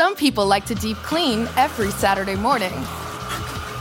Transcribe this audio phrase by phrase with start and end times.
[0.00, 2.72] Some people like to deep clean every Saturday morning.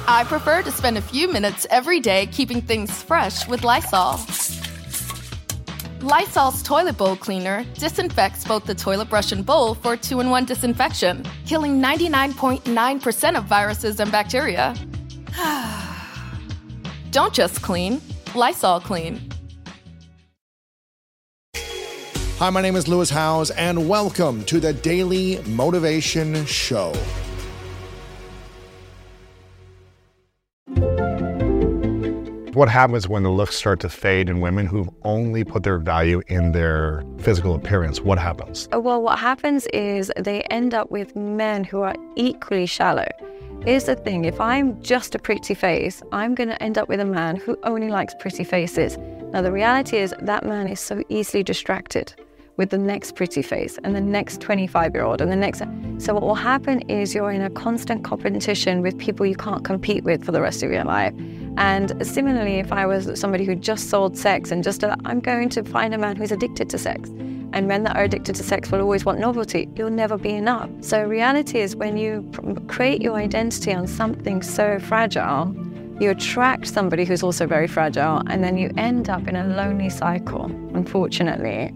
[0.06, 4.20] I prefer to spend a few minutes every day keeping things fresh with Lysol.
[6.02, 10.44] Lysol's toilet bowl cleaner disinfects both the toilet brush and bowl for two in one
[10.44, 14.76] disinfection, killing 99.9% of viruses and bacteria.
[17.12, 18.02] Don't just clean,
[18.36, 19.22] Lysol clean.
[22.40, 26.94] Hi, my name is Lewis Howes, and welcome to the Daily Motivation Show.
[32.54, 36.22] What happens when the looks start to fade in women who've only put their value
[36.28, 38.00] in their physical appearance?
[38.00, 38.70] What happens?
[38.74, 43.10] Uh, well, what happens is they end up with men who are equally shallow.
[43.66, 47.02] Here's the thing if I'm just a pretty face, I'm going to end up with
[47.02, 48.98] a man who only likes pretty faces.
[49.34, 52.16] Now, the reality is that man is so easily distracted
[52.60, 55.64] with the next pretty face and the next 25 year old and the next.
[55.98, 60.04] So, what will happen is you're in a constant competition with people you can't compete
[60.04, 61.14] with for the rest of your life.
[61.56, 65.48] And similarly, if I was somebody who just sold sex and just, uh, I'm going
[65.50, 67.10] to find a man who's addicted to sex.
[67.54, 69.70] And men that are addicted to sex will always want novelty.
[69.76, 70.70] You'll never be enough.
[70.82, 72.30] So, reality is when you
[72.68, 75.56] create your identity on something so fragile,
[76.02, 79.90] you attract somebody who's also very fragile, and then you end up in a lonely
[79.90, 81.74] cycle, unfortunately.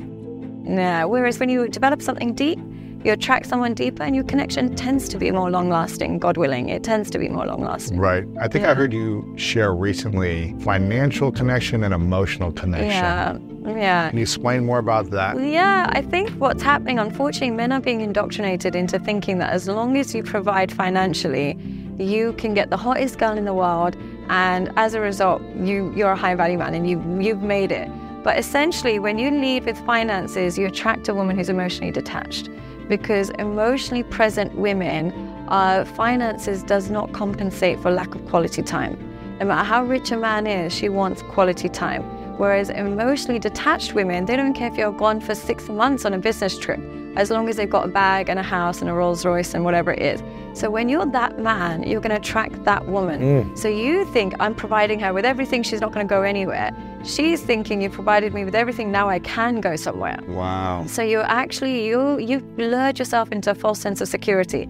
[0.63, 1.05] Yeah.
[1.05, 2.59] Whereas when you develop something deep,
[3.03, 6.69] you attract someone deeper and your connection tends to be more long lasting, God willing.
[6.69, 7.99] It tends to be more long lasting.
[7.99, 8.23] Right.
[8.39, 8.71] I think Yeah.
[8.71, 12.89] I heard you share recently financial connection and emotional connection.
[12.89, 13.37] Yeah.
[13.65, 14.09] Yeah.
[14.09, 15.37] Can you explain more about that?
[15.41, 19.97] Yeah, I think what's happening, unfortunately, men are being indoctrinated into thinking that as long
[19.97, 21.57] as you provide financially,
[21.97, 23.95] you can get the hottest girl in the world,
[24.29, 27.87] and as a result, you you're a high value man and you you've made it.
[28.23, 32.49] But essentially, when you lead with finances, you attract a woman who's emotionally detached,
[32.87, 35.11] because emotionally present women,
[35.49, 38.97] uh, finances does not compensate for lack of quality time.
[39.39, 42.03] No matter how rich a man is, she wants quality time.
[42.37, 46.17] Whereas emotionally detached women, they don't care if you're gone for six months on a
[46.17, 46.79] business trip,
[47.15, 49.63] as long as they've got a bag and a house and a Rolls Royce and
[49.63, 50.23] whatever it is.
[50.53, 53.21] So when you're that man, you're going to attract that woman.
[53.55, 56.71] So you think I'm providing her with everything, she's not going to go anywhere.
[57.03, 60.17] She's thinking you've provided me with everything, now I can go somewhere.
[60.27, 60.85] Wow.
[60.87, 64.69] So you're actually you you've lured yourself into a false sense of security.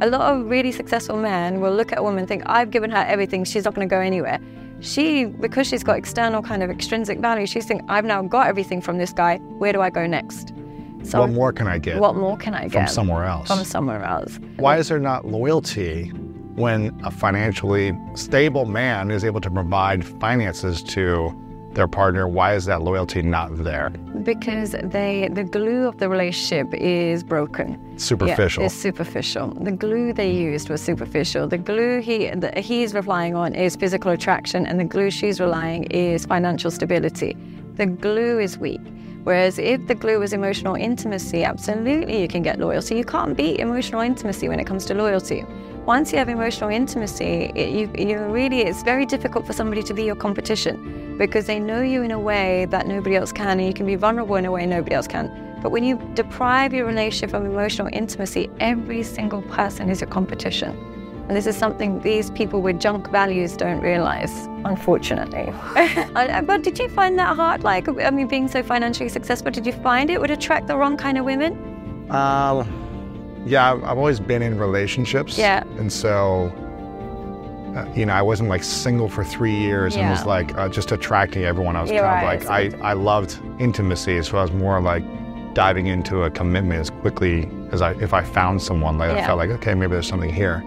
[0.00, 2.90] A lot of really successful men will look at a woman and think, I've given
[2.90, 4.38] her everything, she's not going to go anywhere.
[4.80, 8.80] She, because she's got external kind of extrinsic value, she's thinking, I've now got everything
[8.80, 9.38] from this guy.
[9.58, 10.52] Where do I go next?
[11.04, 12.72] So what more can I get What more can I get?
[12.72, 13.46] from somewhere else?
[13.48, 14.38] from somewhere else?
[14.56, 16.08] Why is there not loyalty
[16.54, 21.30] when a financially stable man is able to provide finances to
[21.74, 22.26] their partner?
[22.28, 23.90] Why is that loyalty not there?
[24.22, 27.98] Because they, the glue of the relationship is broken.
[27.98, 28.62] Superficial.
[28.62, 29.54] Yeah, it's superficial.
[29.54, 31.46] The glue they used was superficial.
[31.46, 35.84] The glue he that he's relying on is physical attraction, and the glue she's relying
[35.84, 37.36] is financial stability.
[37.74, 38.80] The glue is weak.
[39.24, 42.96] Whereas if the glue is emotional intimacy, absolutely you can get loyalty.
[42.96, 45.44] You can't beat emotional intimacy when it comes to loyalty.
[45.86, 49.94] Once you have emotional intimacy, it, you, you really it's very difficult for somebody to
[49.94, 53.66] be your competition because they know you in a way that nobody else can, and
[53.66, 55.58] you can be vulnerable in a way nobody else can.
[55.62, 60.93] But when you deprive your relationship of emotional intimacy, every single person is your competition.
[61.26, 65.52] And this is something these people with junk values don't realize, unfortunately.
[66.46, 67.64] But did you find that hard?
[67.64, 70.96] Like, I mean, being so financially successful, did you find it would attract the wrong
[70.98, 71.52] kind of women?
[72.10, 72.68] Um,
[73.46, 75.38] yeah, I've I've always been in relationships.
[75.38, 75.64] Yeah.
[75.78, 76.52] And so,
[77.74, 80.10] uh, you know, I wasn't like single for three years and Yeah.
[80.10, 81.74] was like uh, just attracting everyone.
[81.76, 82.42] I was Yeah, kind right.
[82.42, 84.22] of like, I, I loved intimacy.
[84.22, 85.02] So I was more like
[85.54, 89.38] diving into a commitment as quickly as I, if I found someone, like I felt
[89.38, 90.62] like, okay, maybe there's something here.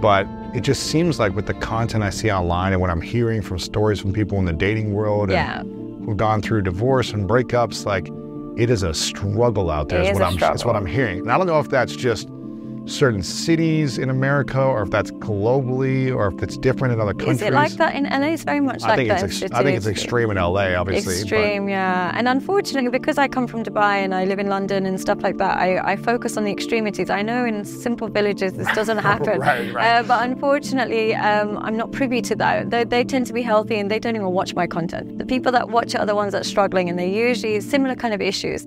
[0.00, 3.42] But it just seems like with the content I see online and what I'm hearing
[3.42, 5.62] from stories from people in the dating world and Yeah.
[6.06, 8.08] who've gone through divorce and breakups, like
[8.60, 10.00] it is a struggle out there.
[10.00, 10.76] It is is what a I'm is what.
[10.76, 11.20] I'm hearing.
[11.20, 12.28] And I don't know if that's just
[12.88, 17.36] certain cities in America or if that's globally or if it's different in other countries.
[17.36, 18.28] Is it like that in LA?
[18.28, 19.22] It's very much I like think that.
[19.24, 21.14] it's ex- I think it's extreme in LA, obviously.
[21.14, 22.12] but- Extreme, yeah.
[22.14, 25.36] And unfortunately, because I come from Dubai and I live in London and stuff like
[25.38, 27.10] that, I, I focus on the extremities.
[27.10, 29.40] I know in simple villages this doesn't happen.
[29.40, 29.98] Right, right.
[29.98, 32.70] Uh, but unfortunately, um, I'm not privy to that.
[32.70, 35.18] They, they tend to be healthy and they don't even watch my content.
[35.18, 37.94] The people that watch it are the ones that are struggling and they're usually similar
[37.94, 38.66] kind of issues.